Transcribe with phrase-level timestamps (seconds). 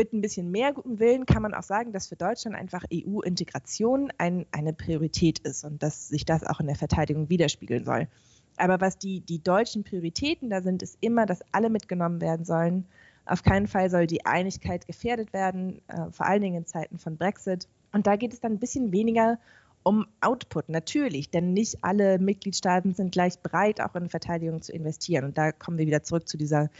[0.00, 4.10] Mit ein bisschen mehr gutem Willen kann man auch sagen, dass für Deutschland einfach EU-Integration
[4.16, 8.08] ein, eine Priorität ist und dass sich das auch in der Verteidigung widerspiegeln soll.
[8.56, 12.86] Aber was die, die deutschen Prioritäten da sind, ist immer, dass alle mitgenommen werden sollen.
[13.26, 17.18] Auf keinen Fall soll die Einigkeit gefährdet werden, äh, vor allen Dingen in Zeiten von
[17.18, 17.68] Brexit.
[17.92, 19.38] Und da geht es dann ein bisschen weniger
[19.82, 25.24] um Output, natürlich, denn nicht alle Mitgliedstaaten sind gleich bereit, auch in Verteidigung zu investieren.
[25.24, 26.70] Und da kommen wir wieder zurück zu dieser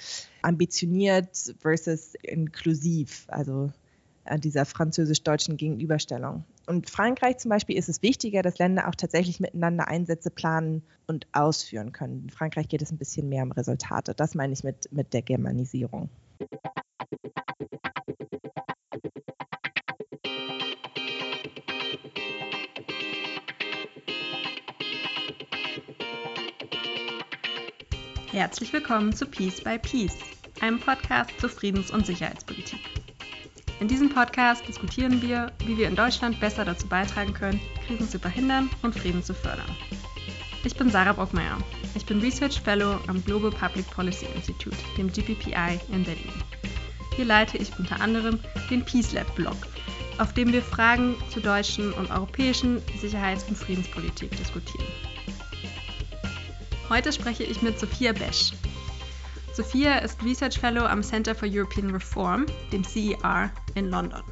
[0.43, 3.71] ambitioniert versus inklusiv, also
[4.25, 6.45] äh, dieser französisch-deutschen Gegenüberstellung.
[6.67, 11.27] Und Frankreich zum Beispiel ist es wichtiger, dass Länder auch tatsächlich miteinander Einsätze planen und
[11.33, 12.25] ausführen können.
[12.25, 14.15] In Frankreich geht es ein bisschen mehr um Resultate.
[14.15, 16.11] Das meine ich mit, mit der Germanisierung.
[28.33, 30.17] Herzlich willkommen zu Peace by Peace,
[30.61, 32.79] einem Podcast zur Friedens- und Sicherheitspolitik.
[33.81, 38.21] In diesem Podcast diskutieren wir, wie wir in Deutschland besser dazu beitragen können, Krisen zu
[38.21, 39.77] verhindern und Frieden zu fördern.
[40.63, 41.59] Ich bin Sarah Brockmeier.
[41.97, 46.33] Ich bin Research Fellow am Global Public Policy Institute, dem GPPI in Berlin.
[47.17, 48.39] Hier leite ich unter anderem
[48.71, 49.57] den Peace Lab Blog,
[50.19, 54.87] auf dem wir Fragen zur deutschen und europäischen Sicherheits- und Friedenspolitik diskutieren.
[56.91, 58.53] Heute spreche ich mit Sophia Besch.
[59.55, 64.25] Sophia ist Research Fellow am Center for European Reform, dem CER, in London.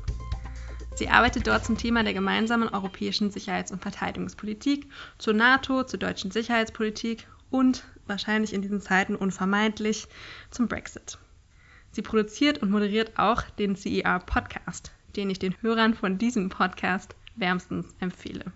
[0.96, 6.32] Sie arbeitet dort zum Thema der gemeinsamen europäischen Sicherheits- und Verteidigungspolitik, zur NATO, zur deutschen
[6.32, 10.08] Sicherheitspolitik und wahrscheinlich in diesen Zeiten unvermeidlich
[10.50, 11.16] zum Brexit.
[11.92, 17.14] Sie produziert und moderiert auch den CER Podcast, den ich den Hörern von diesem Podcast
[17.36, 18.52] wärmstens empfehle.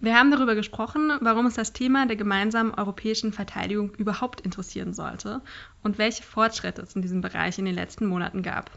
[0.00, 5.42] Wir haben darüber gesprochen, warum uns das Thema der gemeinsamen europäischen Verteidigung überhaupt interessieren sollte
[5.82, 8.70] und welche Fortschritte es in diesem Bereich in den letzten Monaten gab.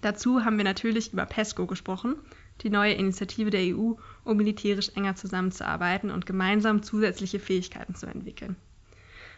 [0.00, 2.16] Dazu haben wir natürlich über PESCO gesprochen,
[2.62, 3.92] die neue Initiative der EU,
[4.24, 8.56] um militärisch enger zusammenzuarbeiten und gemeinsam zusätzliche Fähigkeiten zu entwickeln.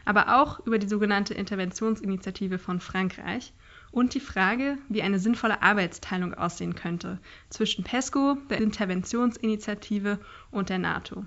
[0.07, 3.53] Aber auch über die sogenannte Interventionsinitiative von Frankreich
[3.93, 7.19] und die Frage, wie eine sinnvolle Arbeitsteilung aussehen könnte
[7.49, 10.19] zwischen PESCO, der Interventionsinitiative
[10.51, 11.25] und der NATO.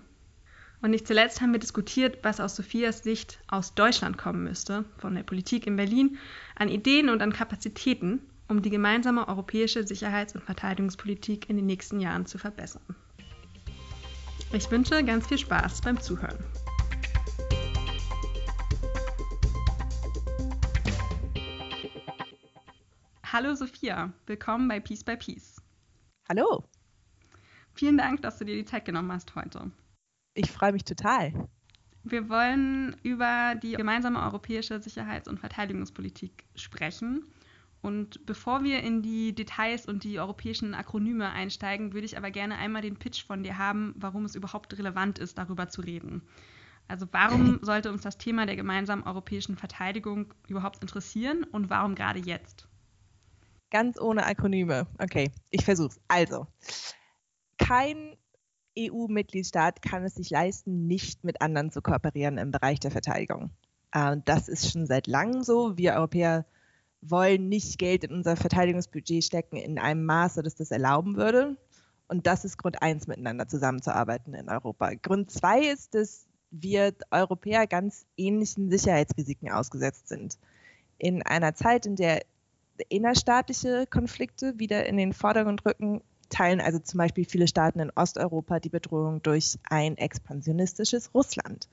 [0.81, 5.15] Und nicht zuletzt haben wir diskutiert, was aus Sophias Sicht aus Deutschland kommen müsste, von
[5.15, 6.17] der Politik in Berlin,
[6.55, 8.19] an Ideen und an Kapazitäten,
[8.49, 12.83] um die gemeinsame europäische Sicherheits- und Verteidigungspolitik in den nächsten Jahren zu verbessern.
[14.51, 16.37] Ich wünsche ganz viel Spaß beim Zuhören.
[23.33, 25.59] Hallo Sophia, willkommen bei Peace by Peace.
[26.29, 26.69] Hallo.
[27.73, 29.71] Vielen Dank, dass du dir die Zeit genommen hast heute.
[30.35, 31.49] Ich freue mich total.
[32.03, 37.25] Wir wollen über die gemeinsame europäische Sicherheits- und Verteidigungspolitik sprechen.
[37.81, 42.59] Und bevor wir in die Details und die europäischen Akronyme einsteigen, würde ich aber gerne
[42.59, 46.21] einmal den Pitch von dir haben, warum es überhaupt relevant ist, darüber zu reden.
[46.87, 52.19] Also warum sollte uns das Thema der gemeinsamen europäischen Verteidigung überhaupt interessieren und warum gerade
[52.19, 52.67] jetzt?
[53.73, 54.85] Ganz ohne Akronyme.
[54.99, 55.99] Okay, ich versuch's.
[56.07, 56.45] Also,
[57.57, 58.15] kein
[58.77, 63.49] EU-Mitgliedstaat kann es sich leisten, nicht mit anderen zu kooperieren im Bereich der Verteidigung.
[63.91, 65.75] Äh, das ist schon seit langem so.
[65.75, 66.45] Wir Europäer
[67.01, 71.57] wollen nicht Geld in unser Verteidigungsbudget stecken in einem Maße, das das erlauben würde.
[72.07, 74.91] Und das ist Grund eins, miteinander zusammenzuarbeiten in Europa.
[75.01, 80.37] Grund zwei ist, dass wir Europäer ganz ähnlichen Sicherheitsrisiken ausgesetzt sind.
[80.99, 82.21] In einer Zeit, in der
[82.89, 88.59] innerstaatliche Konflikte wieder in den Vordergrund rücken, teilen also zum Beispiel viele Staaten in Osteuropa
[88.59, 91.69] die Bedrohung durch ein expansionistisches Russland.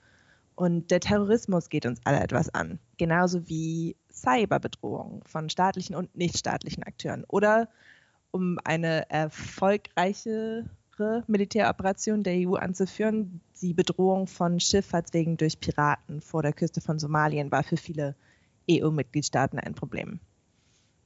[0.54, 6.82] Und der Terrorismus geht uns alle etwas an, genauso wie Cyberbedrohung von staatlichen und nichtstaatlichen
[6.82, 7.24] Akteuren.
[7.28, 7.70] Oder
[8.30, 10.66] um eine erfolgreichere
[11.26, 17.50] Militäroperation der EU anzuführen, die Bedrohung von Schifffahrtswegen durch Piraten vor der Küste von Somalien
[17.50, 18.14] war für viele
[18.70, 20.20] EU-Mitgliedstaaten ein Problem.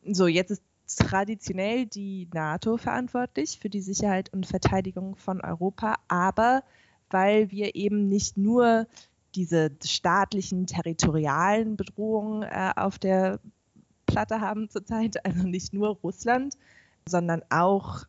[0.06, 0.62] So, jetzt ist
[0.98, 6.62] traditionell die NATO verantwortlich für die Sicherheit und Verteidigung von Europa, aber
[7.10, 8.86] weil wir eben nicht nur
[9.34, 13.40] diese staatlichen, territorialen Bedrohungen äh, auf der
[14.06, 16.54] Platte haben zurzeit, also nicht nur Russland,
[17.08, 18.04] sondern auch,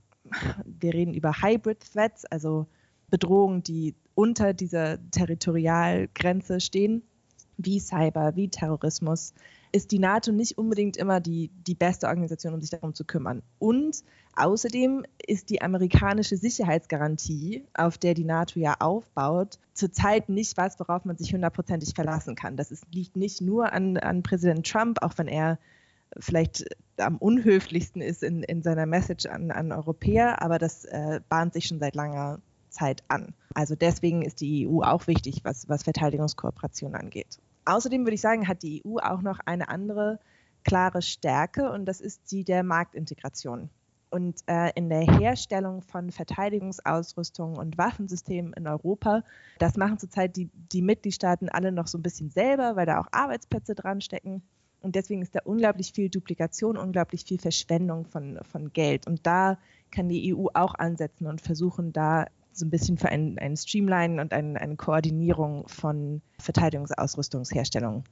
[0.66, 2.68] wir reden über Hybrid Threats, also
[3.10, 7.04] Bedrohungen, die unter dieser Territorialgrenze stehen,
[7.58, 9.34] wie Cyber, wie Terrorismus,
[9.76, 13.44] ist die NATO nicht unbedingt immer die, die beste Organisation, um sich darum zu kümmern.
[13.60, 20.80] Und außerdem ist die amerikanische Sicherheitsgarantie, auf der die NATO ja aufbaut, zurzeit nicht was,
[20.80, 22.56] worauf man sich hundertprozentig verlassen kann.
[22.56, 25.60] Das ist, liegt nicht nur an, an Präsident Trump, auch wenn er
[26.18, 26.64] vielleicht
[26.96, 31.66] am unhöflichsten ist in, in seiner Message an, an Europäer, aber das äh, bahnt sich
[31.66, 32.40] schon seit langer
[32.70, 33.34] Zeit an.
[33.54, 37.40] Also deswegen ist die EU auch wichtig, was, was Verteidigungskooperation angeht.
[37.66, 40.20] Außerdem würde ich sagen, hat die EU auch noch eine andere
[40.64, 43.70] klare Stärke und das ist die der Marktintegration.
[44.10, 49.24] Und äh, in der Herstellung von Verteidigungsausrüstung und Waffensystemen in Europa,
[49.60, 53.08] das machen zurzeit die, die Mitgliedstaaten alle noch so ein bisschen selber, weil da auch
[53.12, 54.42] Arbeitsplätze dran stecken.
[54.80, 59.08] Und deswegen ist da unglaublich viel Duplikation, unglaublich viel Verschwendung von, von Geld.
[59.08, 59.58] Und da
[59.92, 64.22] kann die EU auch ansetzen und versuchen, da so ein bisschen für ein, ein Streamline
[64.22, 68.04] und ein, eine Koordinierung von Verteidigungsausrüstungsherstellung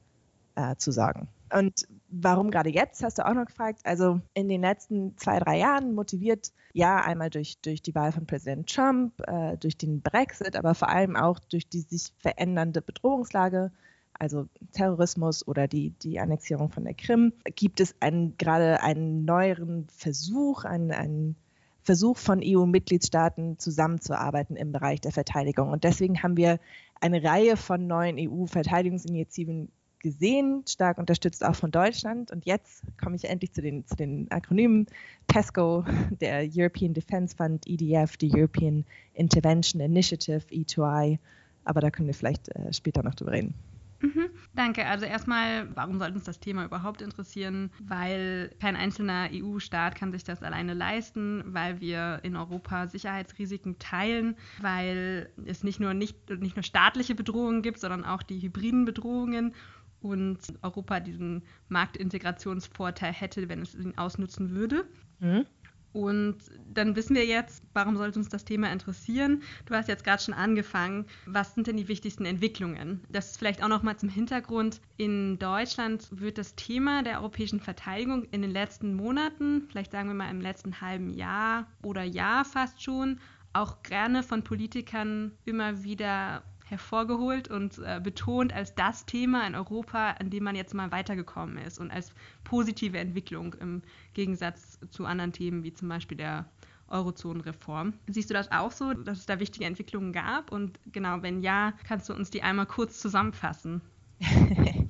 [0.55, 1.27] äh, zu sorgen.
[1.53, 3.81] Und warum gerade jetzt, hast du auch noch gefragt.
[3.83, 8.25] Also in den letzten zwei, drei Jahren motiviert, ja, einmal durch, durch die Wahl von
[8.25, 13.71] Präsident Trump, äh, durch den Brexit, aber vor allem auch durch die sich verändernde Bedrohungslage,
[14.19, 19.87] also Terrorismus oder die, die Annexierung von der Krim, gibt es einen, gerade einen neueren
[19.89, 21.35] Versuch, einen, einen
[21.83, 25.69] Versuch von EU-Mitgliedstaaten zusammenzuarbeiten im Bereich der Verteidigung.
[25.69, 26.59] Und deswegen haben wir
[27.01, 29.69] eine Reihe von neuen EU-Verteidigungsinitiativen
[29.99, 32.31] gesehen, stark unterstützt auch von Deutschland.
[32.31, 34.85] Und jetzt komme ich endlich zu den, zu den Akronymen.
[35.27, 35.85] PESCO,
[36.21, 41.19] der European Defence Fund, EDF, die European Intervention Initiative, E2I.
[41.65, 43.53] Aber da können wir vielleicht äh, später noch drüber reden.
[44.01, 44.85] Mhm, danke.
[44.85, 47.71] Also erstmal, warum sollte uns das Thema überhaupt interessieren?
[47.79, 54.35] Weil kein einzelner EU-Staat kann sich das alleine leisten, weil wir in Europa Sicherheitsrisiken teilen,
[54.59, 59.53] weil es nicht nur, nicht, nicht nur staatliche Bedrohungen gibt, sondern auch die hybriden Bedrohungen
[60.01, 64.85] und Europa diesen Marktintegrationsvorteil hätte, wenn es ihn ausnutzen würde.
[65.19, 65.45] Mhm.
[65.93, 66.37] Und
[66.73, 69.43] dann wissen wir jetzt, warum sollte uns das Thema interessieren?
[69.65, 71.05] Du hast jetzt gerade schon angefangen.
[71.27, 73.01] Was sind denn die wichtigsten Entwicklungen?
[73.09, 74.81] Das ist vielleicht auch noch mal zum Hintergrund.
[74.97, 80.15] In Deutschland wird das Thema der europäischen Verteidigung in den letzten Monaten, vielleicht sagen wir
[80.15, 83.19] mal im letzten halben Jahr oder Jahr fast schon,
[83.53, 90.11] auch gerne von Politikern immer wieder hervorgeholt und äh, betont als das Thema in Europa,
[90.19, 92.13] an dem man jetzt mal weitergekommen ist und als
[92.43, 93.81] positive Entwicklung im
[94.13, 96.45] Gegensatz zu anderen Themen wie zum Beispiel der
[96.87, 97.93] Eurozonenreform.
[98.07, 100.51] Siehst du das auch so, dass es da wichtige Entwicklungen gab?
[100.51, 103.81] Und genau, wenn ja, kannst du uns die einmal kurz zusammenfassen?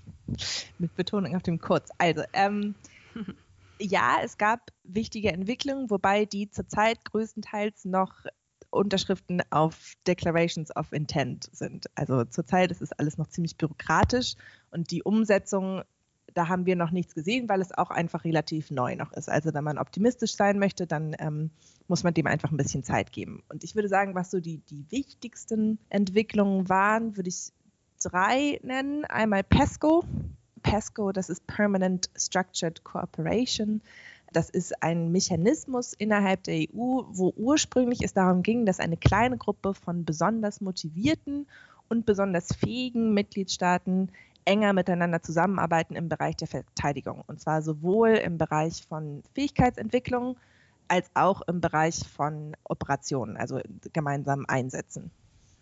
[0.79, 1.89] Mit Betonung auf dem kurz.
[1.97, 2.75] Also, ähm,
[3.79, 8.13] ja, es gab wichtige Entwicklungen, wobei die zurzeit größtenteils noch
[8.73, 11.87] Unterschriften auf Declarations of Intent sind.
[11.95, 14.35] Also zurzeit ist es alles noch ziemlich bürokratisch
[14.71, 15.83] und die Umsetzung,
[16.33, 19.29] da haben wir noch nichts gesehen, weil es auch einfach relativ neu noch ist.
[19.29, 21.51] Also wenn man optimistisch sein möchte, dann ähm,
[21.87, 23.43] muss man dem einfach ein bisschen Zeit geben.
[23.49, 27.51] Und ich würde sagen, was so die, die wichtigsten Entwicklungen waren, würde ich
[28.03, 29.05] drei nennen.
[29.05, 30.03] Einmal PESCO.
[30.63, 33.81] PESCO, das ist Permanent Structured Cooperation.
[34.33, 39.37] Das ist ein Mechanismus innerhalb der EU, wo ursprünglich es darum ging, dass eine kleine
[39.37, 41.47] Gruppe von besonders motivierten
[41.87, 44.11] und besonders fähigen Mitgliedstaaten
[44.45, 47.23] enger miteinander zusammenarbeiten im Bereich der Verteidigung.
[47.27, 50.35] Und zwar sowohl im Bereich von Fähigkeitsentwicklung
[50.87, 53.61] als auch im Bereich von Operationen, also
[53.93, 55.11] gemeinsamen Einsätzen.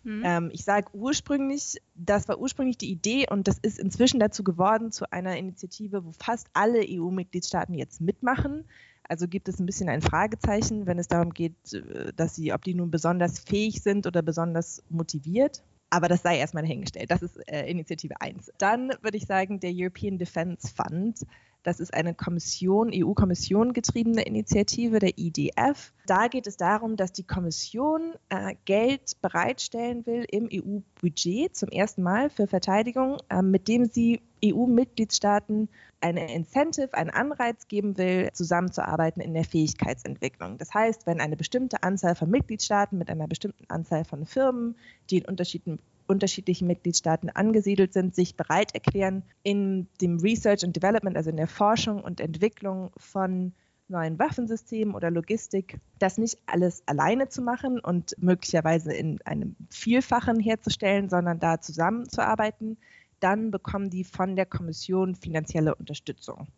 [0.04, 0.22] Mhm.
[0.24, 4.92] Ähm, ich sage ursprünglich, das war ursprünglich die Idee und das ist inzwischen dazu geworden
[4.92, 8.64] zu einer Initiative, wo fast alle EU-Mitgliedstaaten jetzt mitmachen.
[9.08, 12.62] Also gibt es ein bisschen ein Fragezeichen, wenn es darum geht, äh, dass sie, ob
[12.64, 15.62] die nun besonders fähig sind oder besonders motiviert.
[15.90, 17.10] Aber das sei erstmal dahingestellt.
[17.10, 18.50] Das ist äh, Initiative 1.
[18.56, 21.18] Dann würde ich sagen, der European Defence Fund
[21.62, 25.92] das ist eine Kommission, EU-Kommission getriebene Initiative, der IDF.
[26.06, 32.02] Da geht es darum, dass die Kommission äh, Geld bereitstellen will im EU-Budget zum ersten
[32.02, 35.68] Mal für Verteidigung, äh, mit dem sie EU-Mitgliedstaaten
[36.00, 40.58] eine Incentive, einen Anreiz geben will, zusammenzuarbeiten in der Fähigkeitsentwicklung.
[40.58, 44.76] Das heißt, wenn eine bestimmte Anzahl von Mitgliedstaaten mit einer bestimmten Anzahl von Firmen,
[45.10, 45.78] die in unterschiedlichen
[46.12, 51.48] unterschiedlichen Mitgliedstaaten angesiedelt sind, sich bereit erklären, in dem Research and Development, also in der
[51.48, 53.52] Forschung und Entwicklung von
[53.88, 60.40] neuen Waffensystemen oder Logistik, das nicht alles alleine zu machen und möglicherweise in einem Vielfachen
[60.40, 62.78] herzustellen, sondern da zusammenzuarbeiten,
[63.20, 66.48] dann bekommen die von der Kommission finanzielle Unterstützung.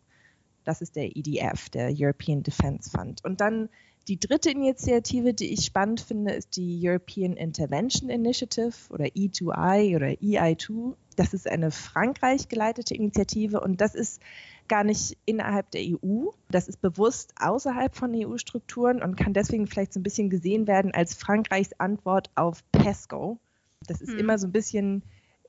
[0.65, 3.23] Das ist der EDF, der European Defence Fund.
[3.23, 3.69] Und dann
[4.07, 10.07] die dritte Initiative, die ich spannend finde, ist die European Intervention Initiative oder E2I oder
[10.07, 10.93] EI2.
[11.15, 14.21] Das ist eine Frankreich geleitete Initiative und das ist
[14.67, 16.27] gar nicht innerhalb der EU.
[16.49, 20.91] Das ist bewusst außerhalb von EU-Strukturen und kann deswegen vielleicht so ein bisschen gesehen werden
[20.93, 23.39] als Frankreichs Antwort auf PESCO.
[23.87, 24.19] Das ist hm.
[24.19, 25.03] immer so ein bisschen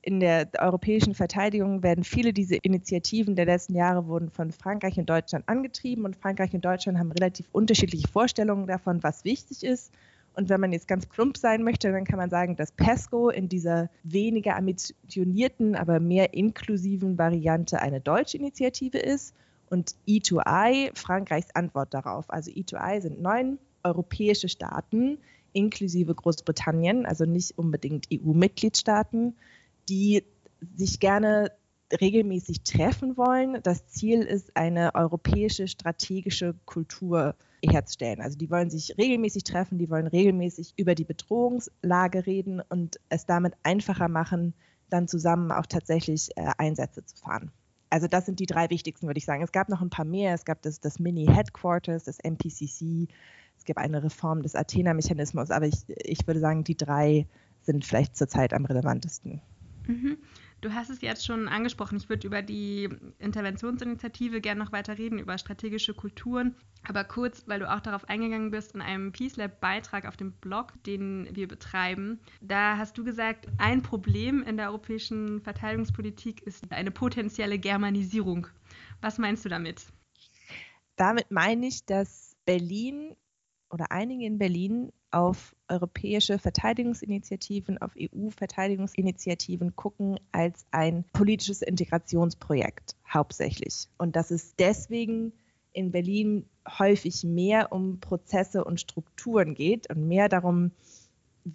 [0.07, 5.09] in der europäischen Verteidigung werden viele dieser Initiativen der letzten Jahre wurden von Frankreich und
[5.09, 9.91] Deutschland angetrieben und Frankreich und Deutschland haben relativ unterschiedliche Vorstellungen davon, was wichtig ist.
[10.33, 13.49] Und wenn man jetzt ganz plump sein möchte, dann kann man sagen, dass PESCO in
[13.49, 19.35] dieser weniger ambitionierten, aber mehr inklusiven Variante eine deutsche Initiative ist
[19.69, 22.29] und E2I Frankreichs Antwort darauf.
[22.29, 25.17] Also E2I sind neun europäische Staaten,
[25.51, 29.35] inklusive Großbritannien, also nicht unbedingt EU-Mitgliedstaaten,
[29.89, 30.23] die
[30.75, 31.51] sich gerne
[32.01, 33.59] regelmäßig treffen wollen.
[33.63, 38.21] Das Ziel ist, eine europäische strategische Kultur herzustellen.
[38.21, 43.25] Also die wollen sich regelmäßig treffen, die wollen regelmäßig über die Bedrohungslage reden und es
[43.25, 44.53] damit einfacher machen,
[44.89, 47.51] dann zusammen auch tatsächlich äh, Einsätze zu fahren.
[47.89, 49.43] Also das sind die drei wichtigsten, würde ich sagen.
[49.43, 50.33] Es gab noch ein paar mehr.
[50.33, 53.07] Es gab das, das Mini-Headquarters, das MPCC,
[53.57, 57.27] es gab eine Reform des Athena-Mechanismus, aber ich, ich würde sagen, die drei
[57.61, 59.41] sind vielleicht zurzeit am relevantesten.
[59.87, 60.17] Mhm.
[60.59, 61.97] Du hast es jetzt schon angesprochen.
[61.97, 62.89] Ich würde über die
[63.19, 66.55] Interventionsinitiative gerne noch weiter reden, über strategische Kulturen.
[66.87, 70.73] Aber kurz, weil du auch darauf eingegangen bist in einem Peace Lab-Beitrag auf dem Blog,
[70.83, 76.91] den wir betreiben, da hast du gesagt, ein Problem in der europäischen Verteidigungspolitik ist eine
[76.91, 78.47] potenzielle Germanisierung.
[79.01, 79.85] Was meinst du damit?
[80.95, 83.15] Damit meine ich, dass Berlin
[83.69, 93.87] oder einige in Berlin auf europäische Verteidigungsinitiativen, auf EU-Verteidigungsinitiativen gucken als ein politisches Integrationsprojekt hauptsächlich.
[93.97, 95.33] Und dass es deswegen
[95.73, 100.71] in Berlin häufig mehr um Prozesse und Strukturen geht und mehr darum,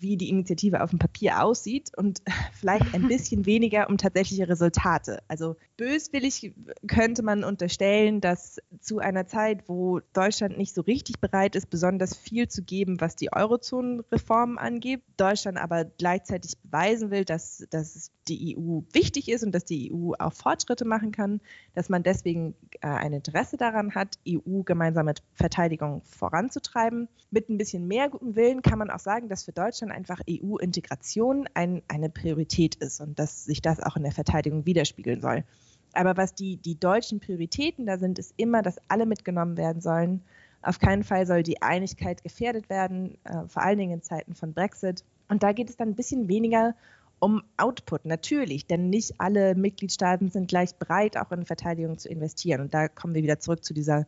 [0.01, 2.23] wie die Initiative auf dem Papier aussieht und
[2.53, 5.23] vielleicht ein bisschen weniger um tatsächliche Resultate.
[5.29, 6.55] Also böswillig
[6.87, 12.17] könnte man unterstellen, dass zu einer Zeit, wo Deutschland nicht so richtig bereit ist, besonders
[12.17, 18.57] viel zu geben, was die Eurozonenreformen angeht, Deutschland aber gleichzeitig beweisen will, dass, dass die
[18.57, 21.41] EU wichtig ist und dass die EU auch Fortschritte machen kann,
[21.75, 27.09] dass man deswegen äh, ein Interesse daran hat, EU-gemeinsame Verteidigung voranzutreiben.
[27.31, 31.49] Mit ein bisschen mehr gutem Willen kann man auch sagen, dass für Deutschland einfach EU-Integration
[31.55, 35.45] ein, eine Priorität ist und dass sich das auch in der Verteidigung widerspiegeln soll.
[35.93, 40.23] Aber was die, die deutschen Prioritäten da sind, ist immer, dass alle mitgenommen werden sollen.
[40.63, 44.55] Auf keinen Fall soll die Einigkeit gefährdet werden, äh, vor allen Dingen in Zeiten von
[44.55, 45.05] Brexit.
[45.29, 46.75] Und da geht es dann ein bisschen weniger
[47.23, 52.63] um Output, natürlich, denn nicht alle Mitgliedstaaten sind gleich bereit, auch in Verteidigung zu investieren.
[52.63, 54.07] Und da kommen wir wieder zurück zu dieser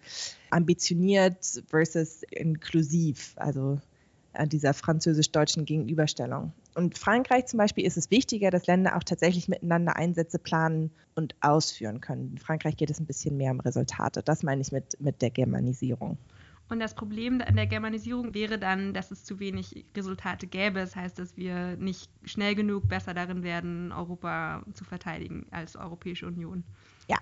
[0.50, 3.35] ambitioniert versus inklusiv.
[3.37, 3.78] Also
[4.33, 6.52] äh, dieser französisch-deutschen Gegenüberstellung.
[6.75, 11.37] Und Frankreich zum Beispiel ist es wichtiger, dass Länder auch tatsächlich miteinander Einsätze planen und
[11.40, 12.33] ausführen können.
[12.33, 14.25] In Frankreich geht es ein bisschen mehr um Resultate.
[14.25, 16.18] Das meine ich mit, mit der Germanisierung.
[16.68, 20.80] Und das Problem an der Germanisierung wäre dann, dass es zu wenig Resultate gäbe.
[20.80, 26.26] Das heißt, dass wir nicht schnell genug besser darin werden, Europa zu verteidigen als Europäische
[26.26, 26.64] Union.
[27.09, 27.18] Ja.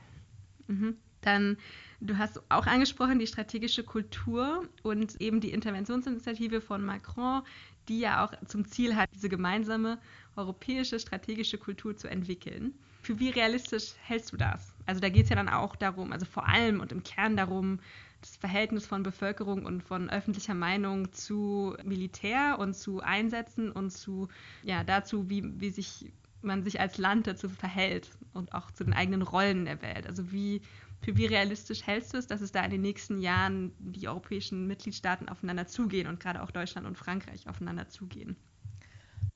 [0.68, 0.96] Mhm.
[1.22, 1.56] Dann,
[2.00, 7.42] du hast auch angesprochen, die strategische Kultur und eben die Interventionsinitiative von Macron,
[7.88, 9.98] die ja auch zum Ziel hat, diese gemeinsame
[10.36, 12.74] europäische strategische Kultur zu entwickeln.
[13.02, 14.71] Für wie realistisch hältst du das?
[14.86, 17.80] Also da geht es ja dann auch darum, also vor allem und im Kern darum,
[18.20, 24.28] das Verhältnis von Bevölkerung und von öffentlicher Meinung zu Militär und zu Einsätzen und zu,
[24.62, 28.92] ja, dazu, wie, wie sich man sich als Land dazu verhält und auch zu den
[28.94, 30.06] eigenen Rollen der Welt.
[30.08, 30.62] Also wie
[31.00, 34.66] für wie realistisch hältst du es, dass es da in den nächsten Jahren die europäischen
[34.66, 38.36] Mitgliedstaaten aufeinander zugehen und gerade auch Deutschland und Frankreich aufeinander zugehen?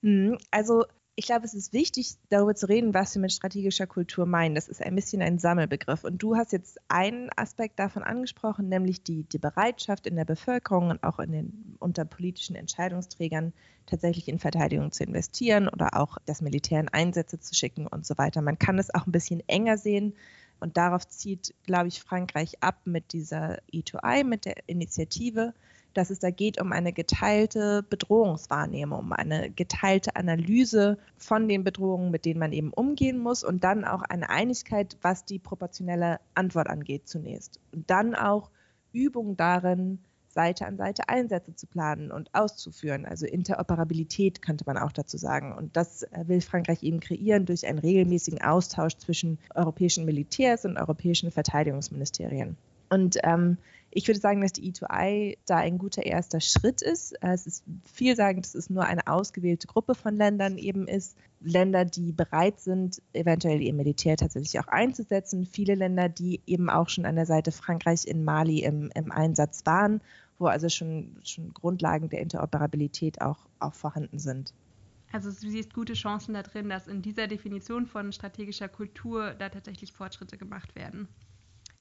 [0.02, 0.84] Hm, also
[1.18, 4.54] ich glaube, es ist wichtig, darüber zu reden, was wir mit strategischer Kultur meinen.
[4.54, 6.04] Das ist ein bisschen ein Sammelbegriff.
[6.04, 10.90] Und du hast jetzt einen Aspekt davon angesprochen, nämlich die, die Bereitschaft in der Bevölkerung
[10.90, 13.54] und auch in den, unter politischen Entscheidungsträgern
[13.86, 18.18] tatsächlich in Verteidigung zu investieren oder auch das Militär in Einsätze zu schicken und so
[18.18, 18.42] weiter.
[18.42, 20.14] Man kann es auch ein bisschen enger sehen
[20.60, 25.54] und darauf zieht, glaube ich, Frankreich ab mit dieser E2I, mit der Initiative,
[25.96, 32.10] dass es da geht um eine geteilte Bedrohungswahrnehmung, um eine geteilte Analyse von den Bedrohungen,
[32.10, 36.68] mit denen man eben umgehen muss und dann auch eine Einigkeit, was die proportionelle Antwort
[36.68, 37.60] angeht zunächst.
[37.72, 38.50] Und dann auch
[38.92, 43.06] Übung darin, Seite an Seite Einsätze zu planen und auszuführen.
[43.06, 45.52] Also Interoperabilität könnte man auch dazu sagen.
[45.52, 50.76] Und das äh, will Frankreich eben kreieren durch einen regelmäßigen Austausch zwischen europäischen Militärs und
[50.76, 52.58] europäischen Verteidigungsministerien.
[52.90, 53.56] Und ähm,
[53.96, 57.12] ich würde sagen, dass die E2I da ein guter erster Schritt ist.
[57.22, 61.16] Äh, es ist vielsagend, dass es nur eine ausgewählte Gruppe von Ländern eben ist.
[61.40, 65.46] Länder, die bereit sind, eventuell ihr Militär tatsächlich auch einzusetzen.
[65.46, 69.64] Viele Länder, die eben auch schon an der Seite Frankreich in Mali im, im Einsatz
[69.64, 70.00] waren
[70.38, 74.52] wo also schon, schon Grundlagen der Interoperabilität auch, auch vorhanden sind.
[75.12, 79.48] Also du siehst gute Chancen da drin, dass in dieser Definition von strategischer Kultur da
[79.48, 81.08] tatsächlich Fortschritte gemacht werden.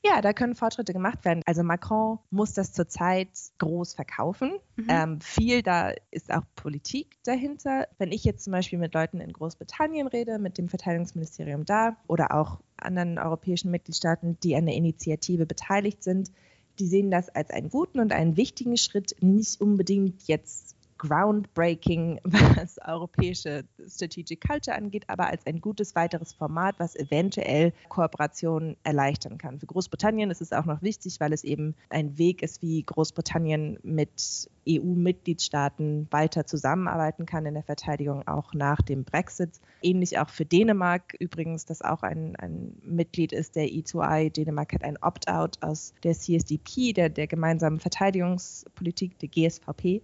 [0.05, 1.41] Ja, da können Fortschritte gemacht werden.
[1.47, 4.59] Also Macron muss das zurzeit groß verkaufen.
[4.75, 4.85] Mhm.
[4.87, 7.87] Ähm, viel da ist auch Politik dahinter.
[7.97, 12.35] Wenn ich jetzt zum Beispiel mit Leuten in Großbritannien rede, mit dem Verteidigungsministerium da oder
[12.35, 16.31] auch anderen europäischen Mitgliedstaaten, die an der Initiative beteiligt sind,
[16.77, 20.74] die sehen das als einen guten und einen wichtigen Schritt, nicht unbedingt jetzt
[21.07, 28.75] groundbreaking, was europäische Strategic Culture angeht, aber als ein gutes weiteres Format, was eventuell Kooperationen
[28.83, 29.59] erleichtern kann.
[29.59, 33.79] Für Großbritannien ist es auch noch wichtig, weil es eben ein Weg ist, wie Großbritannien
[33.83, 39.51] mit EU-Mitgliedstaaten weiter zusammenarbeiten kann in der Verteidigung, auch nach dem Brexit.
[39.81, 44.31] Ähnlich auch für Dänemark übrigens, das auch ein, ein Mitglied ist der E2I.
[44.31, 50.01] Dänemark hat ein Opt-out aus der CSDP, der, der gemeinsamen Verteidigungspolitik, der GSVP.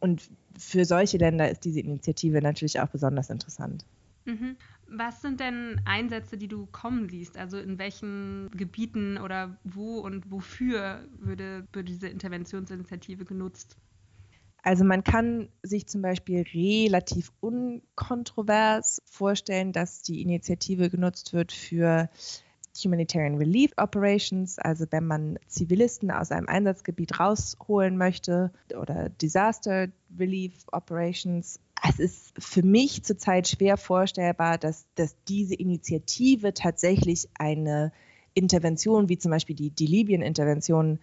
[0.00, 3.84] Und für solche Länder ist diese Initiative natürlich auch besonders interessant.
[4.24, 4.56] Mhm.
[4.86, 7.36] Was sind denn Einsätze, die du kommen siehst?
[7.36, 13.76] Also in welchen Gebieten oder wo und wofür würde, würde diese Interventionsinitiative genutzt?
[14.62, 22.08] Also man kann sich zum Beispiel relativ unkontrovers vorstellen, dass die Initiative genutzt wird für
[22.84, 30.52] Humanitarian Relief Operations, also wenn man Zivilisten aus einem Einsatzgebiet rausholen möchte oder Disaster Relief
[30.72, 31.60] Operations.
[31.88, 37.92] Es ist für mich zurzeit schwer vorstellbar, dass, dass diese Initiative tatsächlich eine
[38.34, 41.00] Intervention, wie zum Beispiel die, die Libyen-Intervention,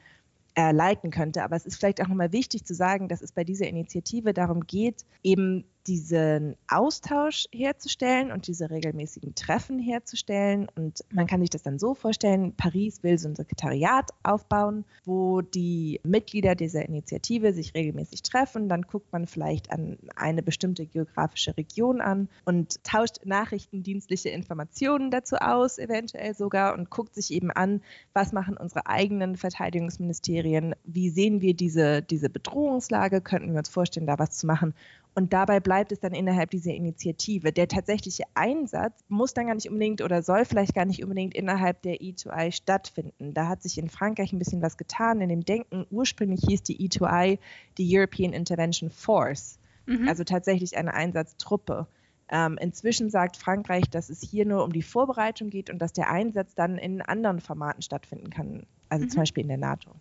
[0.55, 1.43] äh, leiten könnte.
[1.43, 4.65] Aber es ist vielleicht auch nochmal wichtig zu sagen, dass es bei dieser Initiative darum
[4.65, 10.67] geht, eben diesen Austausch herzustellen und diese regelmäßigen Treffen herzustellen.
[10.75, 15.41] Und man kann sich das dann so vorstellen, Paris will so ein Sekretariat aufbauen, wo
[15.41, 18.69] die Mitglieder dieser Initiative sich regelmäßig treffen.
[18.69, 25.37] Dann guckt man vielleicht an eine bestimmte geografische Region an und tauscht nachrichtendienstliche Informationen dazu
[25.37, 27.81] aus, eventuell sogar, und guckt sich eben an,
[28.13, 34.07] was machen unsere eigenen Verteidigungsministerien, wie sehen wir diese, diese Bedrohungslage, könnten wir uns vorstellen,
[34.07, 34.73] da was zu machen.
[35.19, 37.51] Und dabei bleibt es dann innerhalb dieser Initiative.
[37.51, 41.81] Der tatsächliche Einsatz muss dann gar nicht unbedingt oder soll vielleicht gar nicht unbedingt innerhalb
[41.81, 43.33] der E2I stattfinden.
[43.33, 45.85] Da hat sich in Frankreich ein bisschen was getan in dem Denken.
[45.91, 47.37] Ursprünglich hieß die E2I
[47.77, 50.07] die European Intervention Force, mhm.
[50.07, 51.87] also tatsächlich eine Einsatztruppe.
[52.29, 56.09] Ähm, inzwischen sagt Frankreich, dass es hier nur um die Vorbereitung geht und dass der
[56.09, 59.09] Einsatz dann in anderen Formaten stattfinden kann, also mhm.
[59.09, 59.91] zum Beispiel in der NATO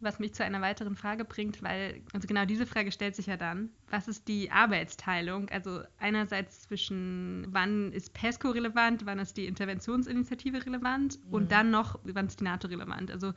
[0.00, 3.36] was mich zu einer weiteren Frage bringt, weil, also genau diese Frage stellt sich ja
[3.36, 5.48] dann, was ist die Arbeitsteilung?
[5.48, 11.32] Also einerseits zwischen wann ist PESCO relevant, wann ist die Interventionsinitiative relevant mhm.
[11.32, 13.10] und dann noch, wann ist die NATO relevant?
[13.10, 13.32] Also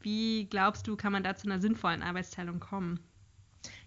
[0.00, 3.00] wie glaubst du, kann man da zu einer sinnvollen Arbeitsteilung kommen?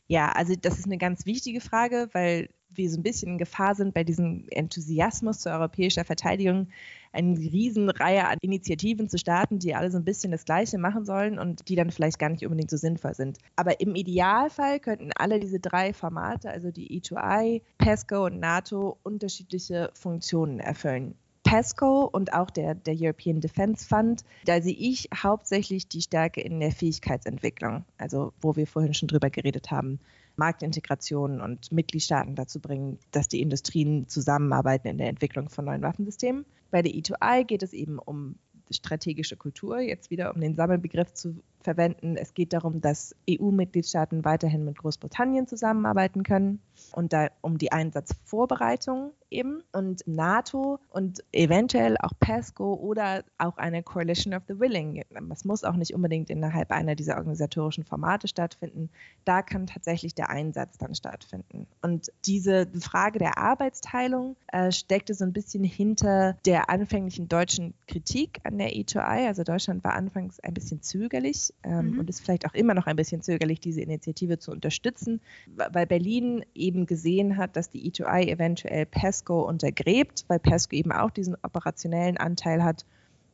[0.07, 3.75] Ja, also das ist eine ganz wichtige Frage, weil wir so ein bisschen in Gefahr
[3.75, 6.67] sind, bei diesem Enthusiasmus zur europäischer Verteidigung
[7.11, 11.39] eine Riesenreihe an Initiativen zu starten, die alle so ein bisschen das Gleiche machen sollen
[11.39, 13.39] und die dann vielleicht gar nicht unbedingt so sinnvoll sind.
[13.55, 19.89] Aber im Idealfall könnten alle diese drei Formate, also die E2I, PESCO und NATO, unterschiedliche
[19.93, 21.15] Funktionen erfüllen.
[21.43, 26.59] PESCO und auch der, der European Defense Fund, da sehe ich hauptsächlich die Stärke in
[26.59, 29.99] der Fähigkeitsentwicklung, also wo wir vorhin schon drüber geredet haben,
[30.39, 36.45] Marktintegration und Mitgliedstaaten dazu bringen, dass die Industrien zusammenarbeiten in der Entwicklung von neuen Waffensystemen.
[36.71, 38.35] Bei der E2I geht es eben um
[38.71, 42.15] strategische Kultur, jetzt wieder um den Sammelbegriff zu verwenden.
[42.15, 46.59] Es geht darum, dass EU-Mitgliedstaaten weiterhin mit Großbritannien zusammenarbeiten können
[46.93, 53.83] und da um die Einsatzvorbereitung eben und NATO und eventuell auch PESCO oder auch eine
[53.83, 55.03] Coalition of the Willing.
[55.29, 58.89] Das muss auch nicht unbedingt innerhalb einer dieser organisatorischen Formate stattfinden.
[59.25, 61.67] Da kann tatsächlich der Einsatz dann stattfinden.
[61.81, 68.39] Und diese Frage der Arbeitsteilung äh, steckte so ein bisschen hinter der anfänglichen deutschen Kritik
[68.43, 69.27] an der E2I.
[69.27, 71.99] Also Deutschland war anfangs ein bisschen zögerlich ähm, mhm.
[71.99, 75.21] und ist vielleicht auch immer noch ein bisschen zögerlich, diese Initiative zu unterstützen,
[75.55, 81.11] weil Berlin eben gesehen hat, dass die E2I eventuell PESCO untergräbt, weil PESCO eben auch
[81.11, 82.85] diesen operationellen Anteil hat.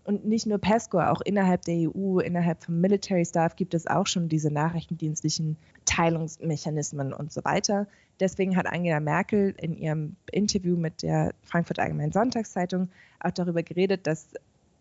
[0.03, 4.05] Und nicht nur PESCO, auch innerhalb der EU, innerhalb vom Military Staff gibt es auch
[4.05, 7.87] schon diese nachrichtendienstlichen Teilungsmechanismen und so weiter.
[8.19, 14.05] Deswegen hat Angela Merkel in ihrem Interview mit der Frankfurter Allgemeinen Sonntagszeitung auch darüber geredet,
[14.05, 14.33] dass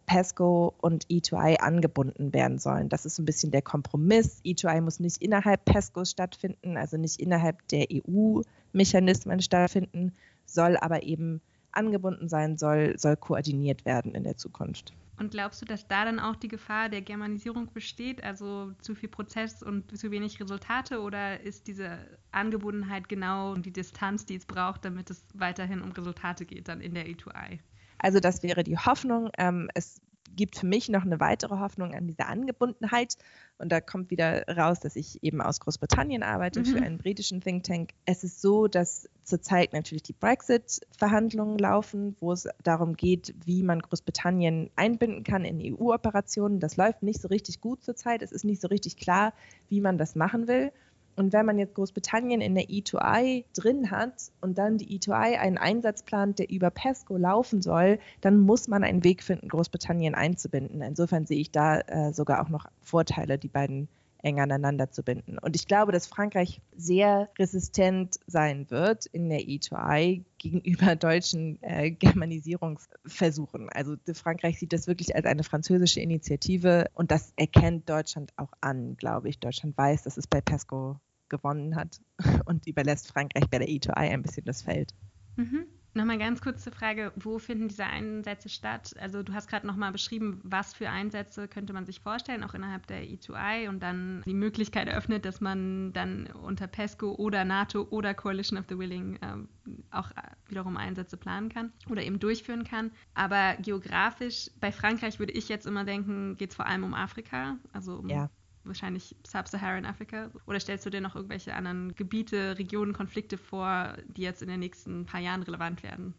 [0.07, 2.89] PESCO und E2I angebunden werden sollen.
[2.89, 4.41] Das ist ein bisschen der Kompromiss.
[4.45, 10.13] E2I muss nicht innerhalb PESCOs stattfinden, also nicht innerhalb der EU-Mechanismen stattfinden,
[10.47, 11.41] soll aber eben
[11.73, 14.95] angebunden sein, soll, soll koordiniert werden in der Zukunft.
[15.17, 19.09] Und glaubst du, dass da dann auch die Gefahr der Germanisierung besteht, also zu viel
[19.09, 21.01] Prozess und zu wenig Resultate?
[21.01, 21.99] Oder ist diese
[22.33, 26.95] Angebundenheit genau die Distanz, die es braucht, damit es weiterhin um Resultate geht, dann in
[26.95, 27.61] der E2I?
[27.99, 29.31] Also das wäre die Hoffnung.
[29.39, 30.01] Ähm, es
[30.37, 33.17] gibt für mich noch eine weitere Hoffnung an diese Angebundenheit.
[33.59, 36.65] Und da kommt wieder raus, dass ich eben aus Großbritannien arbeite mhm.
[36.65, 37.91] für einen britischen Think Tank.
[38.05, 43.81] Es ist so, dass zurzeit natürlich die Brexit-Verhandlungen laufen, wo es darum geht, wie man
[43.81, 46.61] Großbritannien einbinden kann in EU-Operationen.
[46.61, 48.23] Das läuft nicht so richtig gut zurzeit.
[48.23, 49.33] Es ist nicht so richtig klar,
[49.69, 50.73] wie man das machen will.
[51.17, 55.59] Und wenn man jetzt Großbritannien in der E2I drin hat und dann die E2I einen
[55.59, 60.83] Einsatz plant, der über PESCO laufen soll, dann muss man einen Weg finden, Großbritannien einzubinden.
[60.83, 63.89] Insofern sehe ich da äh, sogar auch noch Vorteile, die beiden
[64.25, 65.39] eng aneinander zu binden.
[65.39, 71.91] Und ich glaube, dass Frankreich sehr resistent sein wird in der E2I gegenüber deutschen äh,
[71.91, 73.69] Germanisierungsversuchen.
[73.69, 78.97] Also Frankreich sieht das wirklich als eine französische Initiative und das erkennt Deutschland auch an,
[78.97, 79.39] glaube ich.
[79.39, 82.01] Deutschland weiß, dass es bei PESCO gewonnen hat
[82.47, 84.95] und überlässt Frankreich bei der E2I ein bisschen das Feld.
[85.37, 85.67] Mhm.
[85.97, 88.95] Nochmal ganz kurze Frage, wo finden diese Einsätze statt?
[88.99, 92.89] Also du hast gerade nochmal beschrieben, was für Einsätze könnte man sich vorstellen, auch innerhalb
[92.89, 98.13] der E2I und dann die Möglichkeit eröffnet, dass man dann unter PESCO oder NATO oder
[98.13, 99.49] Coalition of the Willing ähm,
[99.93, 102.91] auch äh, wiederum Einsätze planen kann oder eben durchführen kann.
[103.15, 107.57] Aber geografisch, bei Frankreich würde ich jetzt immer denken, geht es vor allem um Afrika,
[107.73, 108.29] also um ja
[108.65, 110.31] wahrscheinlich Sub-Saharan Afrika?
[110.47, 114.61] Oder stellst du dir noch irgendwelche anderen Gebiete, Regionen, Konflikte vor, die jetzt in den
[114.61, 116.15] nächsten paar Jahren relevant werden?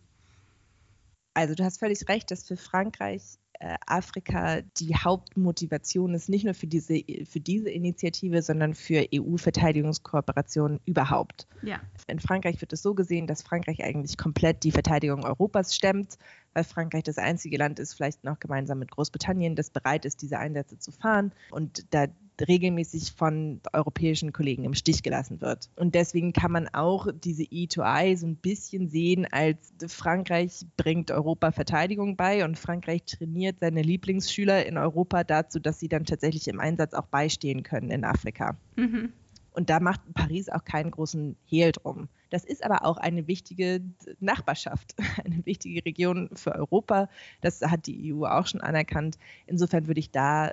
[1.33, 6.53] Also du hast völlig recht, dass für Frankreich äh, Afrika die Hauptmotivation ist, nicht nur
[6.53, 11.47] für diese, für diese Initiative, sondern für EU-Verteidigungskooperationen überhaupt.
[11.61, 11.79] Ja.
[12.07, 16.17] In Frankreich wird es so gesehen, dass Frankreich eigentlich komplett die Verteidigung Europas stemmt,
[16.53, 20.39] weil Frankreich das einzige Land ist, vielleicht noch gemeinsam mit Großbritannien, das bereit ist, diese
[20.39, 21.31] Einsätze zu fahren.
[21.51, 22.07] Und da
[22.41, 25.69] regelmäßig von europäischen Kollegen im Stich gelassen wird.
[25.75, 31.51] Und deswegen kann man auch diese E2I so ein bisschen sehen, als Frankreich bringt Europa
[31.51, 36.59] Verteidigung bei und Frankreich trainiert seine Lieblingsschüler in Europa dazu, dass sie dann tatsächlich im
[36.59, 38.57] Einsatz auch beistehen können in Afrika.
[38.75, 39.13] Mhm.
[39.55, 42.09] Und da macht Paris auch keinen großen Hehl drum.
[42.29, 43.81] Das ist aber auch eine wichtige
[44.19, 44.95] Nachbarschaft,
[45.25, 47.07] eine wichtige Region für Europa.
[47.39, 49.17] Das hat die EU auch schon anerkannt.
[49.47, 50.51] Insofern würde ich da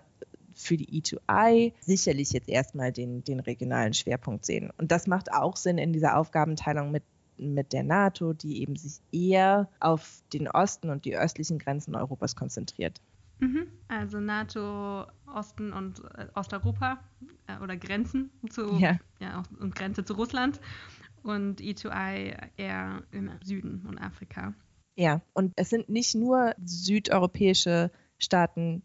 [0.55, 4.71] für die E2I sicherlich jetzt erstmal den, den regionalen Schwerpunkt sehen.
[4.79, 7.05] Und das macht auch Sinn in dieser Aufgabenteilung mit
[7.39, 12.37] mit der NATO, die eben sich eher auf den Osten und die östlichen Grenzen Europas
[12.37, 13.01] konzentriert.
[13.41, 13.67] Mhm.
[13.89, 16.99] Also NATO, Osten und äh, Osteuropa
[17.49, 18.99] äh, oder Grenzen zu ja.
[19.19, 20.61] Ja, und Grenze zu Russland
[21.23, 24.55] und E2I eher im Süden und Afrika.
[24.95, 28.83] Ja, und es sind nicht nur südeuropäische Staaten,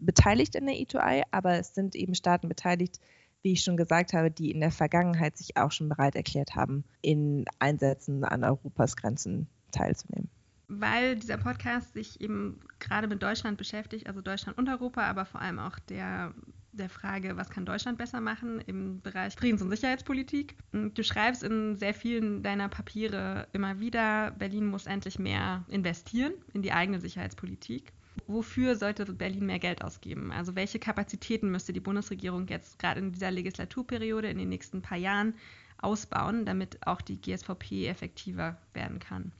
[0.00, 3.00] beteiligt in der E2I, aber es sind eben Staaten beteiligt,
[3.42, 6.84] wie ich schon gesagt habe, die in der Vergangenheit sich auch schon bereit erklärt haben,
[7.02, 10.28] in Einsätzen an Europas Grenzen teilzunehmen.
[10.68, 15.40] Weil dieser Podcast sich eben gerade mit Deutschland beschäftigt, also Deutschland und Europa, aber vor
[15.40, 16.34] allem auch der,
[16.72, 20.56] der Frage, was kann Deutschland besser machen im Bereich Friedens- und Sicherheitspolitik.
[20.72, 26.60] Du schreibst in sehr vielen deiner Papiere immer wieder, Berlin muss endlich mehr investieren in
[26.60, 27.92] die eigene Sicherheitspolitik
[28.26, 30.32] wofür sollte Berlin mehr Geld ausgeben?
[30.32, 34.98] Also welche Kapazitäten müsste die Bundesregierung jetzt gerade in dieser Legislaturperiode in den nächsten paar
[34.98, 35.34] Jahren
[35.78, 39.32] ausbauen, damit auch die GSVP effektiver werden kann?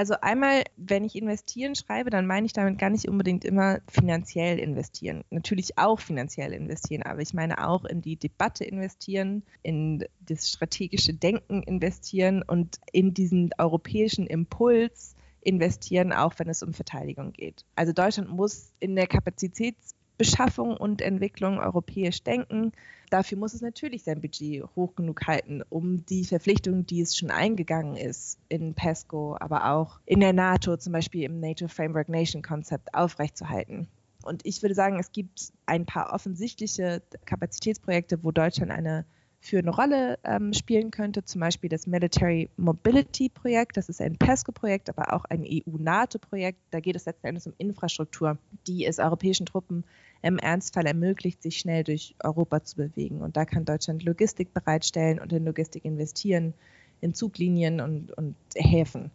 [0.00, 4.58] Also einmal, wenn ich investieren schreibe, dann meine ich damit gar nicht unbedingt immer finanziell
[4.58, 5.24] investieren.
[5.28, 11.12] Natürlich auch finanziell investieren, aber ich meine auch in die Debatte investieren, in das strategische
[11.12, 17.64] Denken investieren und in diesen europäischen Impuls, investieren, auch wenn es um Verteidigung geht.
[17.74, 22.72] Also Deutschland muss in der Kapazitätsbeschaffung und Entwicklung europäisch denken.
[23.10, 27.30] Dafür muss es natürlich sein Budget hoch genug halten, um die Verpflichtungen, die es schon
[27.30, 32.42] eingegangen ist, in PESCO, aber auch in der NATO, zum Beispiel im NATO Framework Nation
[32.42, 33.88] Konzept, aufrechtzuerhalten.
[34.22, 39.06] Und ich würde sagen, es gibt ein paar offensichtliche Kapazitätsprojekte, wo Deutschland eine
[39.40, 43.78] für eine Rolle ähm, spielen könnte, zum Beispiel das Military Mobility Projekt.
[43.78, 46.58] Das ist ein PESCO-Projekt, aber auch ein EU-NATO-Projekt.
[46.70, 49.84] Da geht es letzten Endes um Infrastruktur, die es europäischen Truppen
[50.20, 53.22] im Ernstfall ermöglicht, sich schnell durch Europa zu bewegen.
[53.22, 56.52] Und da kann Deutschland Logistik bereitstellen und in Logistik investieren,
[57.00, 59.10] in Zuglinien und, und Häfen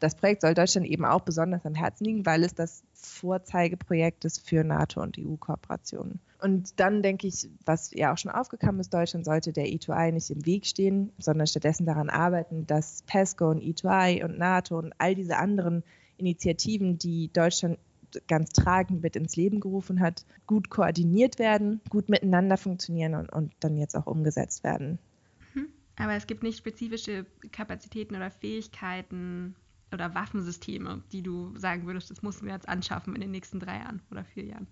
[0.00, 4.46] das Projekt soll Deutschland eben auch besonders am Herzen liegen, weil es das Vorzeigeprojekt ist
[4.46, 6.20] für NATO und EU-Kooperationen.
[6.40, 10.30] Und dann denke ich, was ja auch schon aufgekommen ist, Deutschland sollte der E2I nicht
[10.30, 15.14] im Weg stehen, sondern stattdessen daran arbeiten, dass PESCO und E2I und NATO und all
[15.14, 15.84] diese anderen
[16.16, 17.78] Initiativen, die Deutschland
[18.28, 23.52] ganz tragend mit ins Leben gerufen hat, gut koordiniert werden, gut miteinander funktionieren und, und
[23.60, 24.98] dann jetzt auch umgesetzt werden.
[25.54, 25.68] Mhm.
[25.96, 29.56] Aber es gibt nicht spezifische Kapazitäten oder Fähigkeiten
[29.94, 33.78] oder Waffensysteme, die du sagen würdest, das müssen wir jetzt anschaffen in den nächsten drei
[33.78, 34.66] Jahren oder vier Jahren?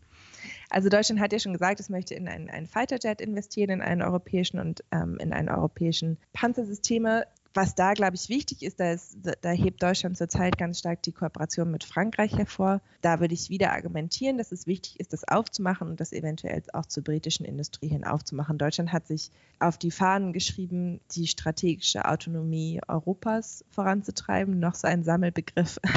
[0.71, 4.03] Also Deutschland hat ja schon gesagt, es möchte in einen, einen Fighterjet investieren, in einen
[4.03, 9.17] europäischen und ähm, in einen europäischen Panzersysteme was da, glaube ich, wichtig ist, da, ist,
[9.41, 12.81] da hebt Deutschland zurzeit ganz stark die Kooperation mit Frankreich hervor.
[13.01, 16.87] Da würde ich wieder argumentieren, dass es wichtig ist, das aufzumachen und das eventuell auch
[16.87, 18.59] zur britischen Industrie hin aufzumachen.
[18.59, 24.59] Deutschland hat sich auf die Fahnen geschrieben, die strategische Autonomie Europas voranzutreiben.
[24.59, 25.79] Noch so ein Sammelbegriff.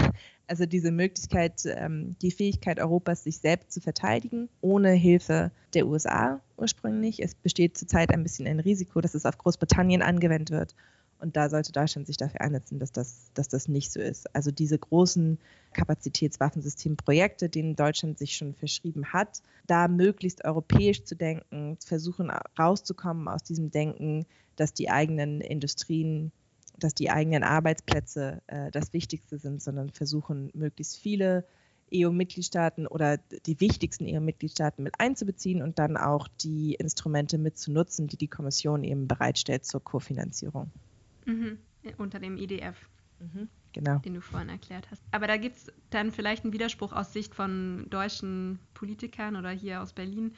[0.47, 6.39] Also diese Möglichkeit, ähm, die Fähigkeit Europas, sich selbst zu verteidigen, ohne Hilfe der USA
[6.55, 7.19] ursprünglich.
[7.19, 10.75] Es besteht zurzeit ein bisschen ein Risiko, dass es auf Großbritannien angewendet wird
[11.25, 14.33] und da sollte Deutschland sich dafür einsetzen, dass das, dass das nicht so ist.
[14.35, 15.39] Also diese großen
[15.73, 23.41] Kapazitätswaffensystemprojekte, denen Deutschland sich schon verschrieben hat, da möglichst europäisch zu denken, versuchen rauszukommen aus
[23.41, 26.31] diesem Denken, dass die eigenen Industrien,
[26.77, 31.43] dass die eigenen Arbeitsplätze äh, das Wichtigste sind, sondern versuchen möglichst viele
[31.91, 38.27] EU-Mitgliedstaaten oder die wichtigsten EU-Mitgliedstaaten mit einzubeziehen und dann auch die Instrumente mitzunutzen, die die
[38.27, 40.71] Kommission eben bereitstellt zur Kofinanzierung.
[41.25, 41.57] Mhm.
[41.97, 42.89] Unter dem IDF.
[43.19, 43.49] Mhm.
[43.73, 43.97] Genau.
[43.99, 45.03] Den du vorhin erklärt hast.
[45.11, 49.81] Aber da gibt es dann vielleicht einen Widerspruch aus Sicht von deutschen Politikern oder hier
[49.81, 50.33] aus Berlin,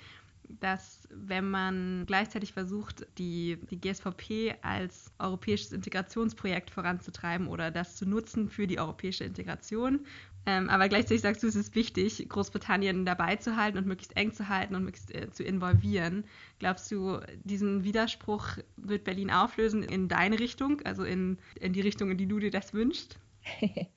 [0.60, 8.08] dass wenn man gleichzeitig versucht, die, die GSVP als europäisches Integrationsprojekt voranzutreiben oder das zu
[8.08, 10.06] nutzen für die europäische Integration,
[10.47, 14.31] ähm, aber gleichzeitig sagst du, es ist wichtig, Großbritannien dabei zu halten und möglichst eng
[14.31, 16.23] zu halten und möglichst äh, zu involvieren.
[16.60, 22.10] Glaubst du, diesen Widerspruch wird Berlin auflösen in deine Richtung, also in, in die Richtung,
[22.12, 23.19] in die du dir das wünschst?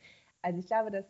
[0.42, 1.04] Also ich glaube, dass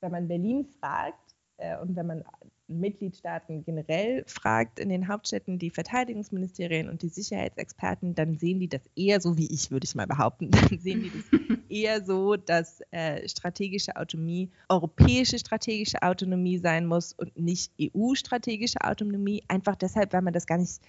[0.00, 2.24] wenn man Berlin fragt äh, und wenn man
[2.66, 8.82] Mitgliedstaaten generell fragt in den Hauptstädten, die Verteidigungsministerien und die Sicherheitsexperten, dann sehen die das
[8.96, 10.50] eher so wie ich, würde ich mal behaupten.
[10.50, 17.12] Dann sehen die das eher so, dass äh, strategische Autonomie europäische strategische Autonomie sein muss
[17.12, 19.42] und nicht EU-strategische Autonomie.
[19.48, 20.80] Einfach deshalb, weil man das gar nicht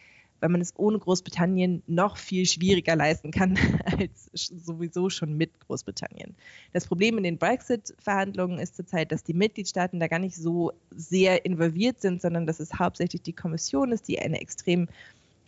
[0.43, 3.57] weil man es ohne Großbritannien noch viel schwieriger leisten kann
[3.97, 6.35] als sowieso schon mit Großbritannien.
[6.73, 11.45] Das Problem in den Brexit-Verhandlungen ist zurzeit, dass die Mitgliedstaaten da gar nicht so sehr
[11.45, 14.89] involviert sind, sondern dass es hauptsächlich die Kommission ist, die eine extrem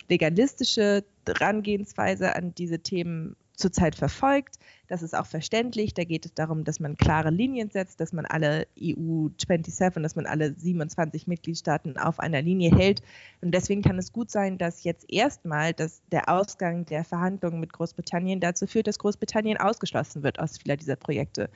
[0.08, 4.56] legalistische Herangehensweise an diese Themen zurzeit verfolgt.
[4.86, 5.94] Das ist auch verständlich.
[5.94, 10.14] Da geht es darum, dass man klare Linien setzt, dass man alle EU 27, dass
[10.14, 13.02] man alle 27 Mitgliedstaaten auf einer Linie hält.
[13.40, 17.72] Und deswegen kann es gut sein, dass jetzt erstmal dass der Ausgang der Verhandlungen mit
[17.72, 21.50] Großbritannien dazu führt, dass Großbritannien ausgeschlossen wird aus vieler dieser Projekte.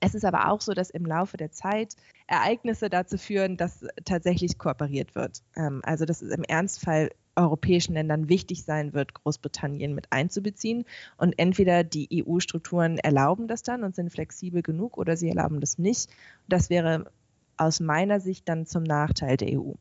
[0.00, 1.94] Es ist aber auch so, dass im Laufe der Zeit
[2.26, 5.42] Ereignisse dazu führen, dass tatsächlich kooperiert wird.
[5.56, 10.84] Ähm, also dass es im Ernstfall europäischen Ländern wichtig sein wird, Großbritannien mit einzubeziehen.
[11.16, 15.78] Und entweder die EU-Strukturen erlauben das dann und sind flexibel genug oder sie erlauben das
[15.78, 16.10] nicht.
[16.48, 17.10] Das wäre
[17.56, 19.72] aus meiner Sicht dann zum Nachteil der EU.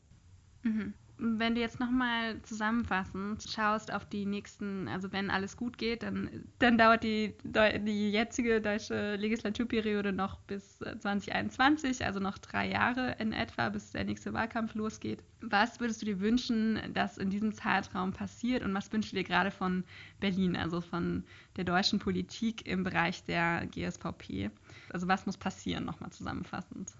[0.63, 0.93] Mhm.
[1.17, 6.43] Wenn du jetzt nochmal zusammenfassend schaust auf die nächsten, also wenn alles gut geht, dann,
[6.59, 13.31] dann dauert die, die jetzige deutsche Legislaturperiode noch bis 2021, also noch drei Jahre in
[13.31, 15.23] etwa, bis der nächste Wahlkampf losgeht.
[15.39, 19.23] Was würdest du dir wünschen, dass in diesem Zeitraum passiert und was wünschst du dir
[19.23, 19.85] gerade von
[20.19, 21.23] Berlin, also von
[21.55, 24.51] der deutschen Politik im Bereich der GSVP?
[24.89, 26.91] Also was muss passieren, nochmal zusammenfassend?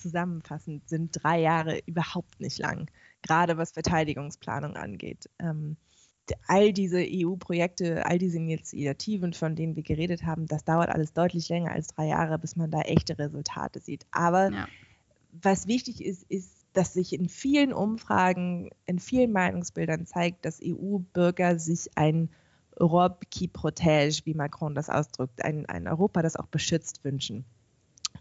[0.00, 2.90] Zusammenfassend sind drei Jahre überhaupt nicht lang
[3.22, 5.28] gerade was Verteidigungsplanung angeht.
[5.38, 5.76] Ähm,
[6.46, 11.48] all diese EU-Projekte, all diese Initiativen, von denen wir geredet haben, das dauert alles deutlich
[11.48, 14.06] länger als drei Jahre, bis man da echte Resultate sieht.
[14.12, 14.68] Aber ja.
[15.32, 21.58] was wichtig ist, ist, dass sich in vielen Umfragen, in vielen Meinungsbildern zeigt, dass EU-Bürger
[21.58, 22.30] sich ein
[22.76, 27.44] Europe qui protège, wie Macron das ausdrückt, ein, ein Europa, das auch beschützt wünschen.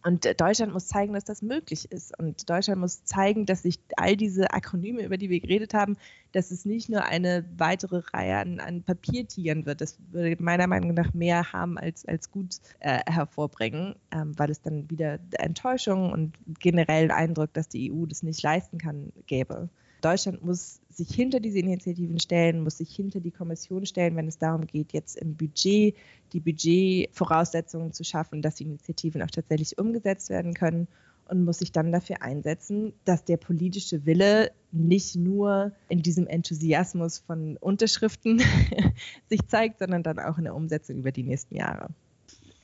[0.04, 2.18] Und Deutschland muss zeigen, dass das möglich ist.
[2.18, 5.98] Und Deutschland muss zeigen, dass sich all diese Akronyme, über die wir geredet haben,
[6.32, 9.82] dass es nicht nur eine weitere Reihe an, an Papiertigern wird.
[9.82, 14.62] Das würde meiner Meinung nach mehr haben als, als gut äh, hervorbringen, ähm, weil es
[14.62, 19.70] dann wieder Enttäuschung und generell Eindruck, dass die EU das nicht leisten kann, gäbe.
[20.02, 24.38] Deutschland muss sich hinter diese Initiativen stellen, muss sich hinter die Kommission stellen, wenn es
[24.38, 25.96] darum geht, jetzt im Budget
[26.34, 30.88] die Budgetvoraussetzungen zu schaffen, dass die Initiativen auch tatsächlich umgesetzt werden können
[31.30, 37.20] und muss sich dann dafür einsetzen, dass der politische Wille nicht nur in diesem Enthusiasmus
[37.20, 38.42] von Unterschriften
[39.30, 41.90] sich zeigt, sondern dann auch in der Umsetzung über die nächsten Jahre.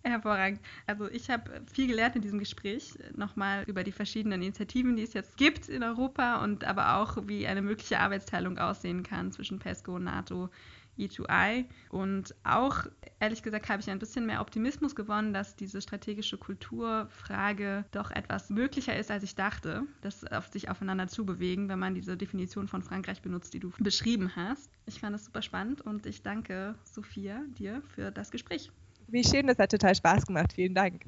[0.10, 0.60] Hervorragend.
[0.86, 5.14] Also ich habe viel gelernt in diesem Gespräch, nochmal über die verschiedenen Initiativen, die es
[5.14, 10.00] jetzt gibt in Europa und aber auch, wie eine mögliche Arbeitsteilung aussehen kann zwischen PESCO
[10.00, 10.50] NATO.
[10.98, 11.66] E2I.
[11.90, 12.86] Und auch,
[13.20, 18.50] ehrlich gesagt, habe ich ein bisschen mehr Optimismus gewonnen, dass diese strategische Kulturfrage doch etwas
[18.50, 22.68] möglicher ist, als ich dachte, das auf sich aufeinander zu bewegen, wenn man diese Definition
[22.68, 24.70] von Frankreich benutzt, die du beschrieben hast.
[24.86, 28.72] Ich fand es super spannend und ich danke Sophia dir für das Gespräch.
[29.08, 30.54] Wie schön, das hat total Spaß gemacht.
[30.54, 31.06] Vielen Dank.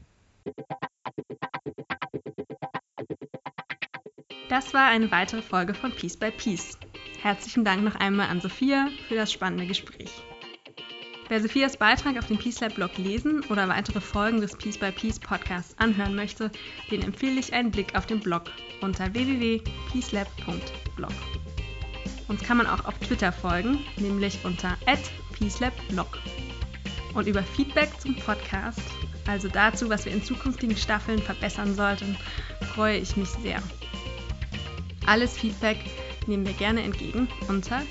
[4.50, 6.78] Das war eine weitere Folge von Peace by Peace.
[7.22, 10.12] Herzlichen Dank noch einmal an Sophia für das spannende Gespräch.
[11.30, 14.94] Wer Sophias Beitrag auf dem Peace Lab Blog lesen oder weitere Folgen des Peace by
[14.94, 16.50] Peace Podcasts anhören möchte,
[16.90, 18.44] den empfehle ich einen Blick auf den Blog
[18.80, 21.12] unter www.peacelab.blog.
[22.30, 24.78] Uns kann man auch auf Twitter folgen, nämlich unter
[25.34, 26.20] @peacelabblog.
[27.18, 28.80] Und über Feedback zum Podcast,
[29.26, 32.16] also dazu, was wir in zukünftigen Staffeln verbessern sollten,
[32.76, 33.60] freue ich mich sehr.
[35.08, 35.78] Alles Feedback
[36.28, 37.82] nehmen wir gerne entgegen unter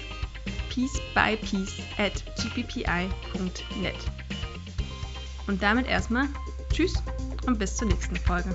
[0.71, 3.97] piecebypiece at gppi.net.
[5.49, 6.29] Und damit erstmal
[6.73, 6.95] Tschüss
[7.47, 8.55] und bis zur nächsten Folge.